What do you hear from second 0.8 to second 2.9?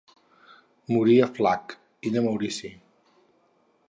Morí a Flacq, Illa Maurici.